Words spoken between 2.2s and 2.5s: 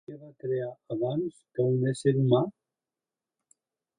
humà?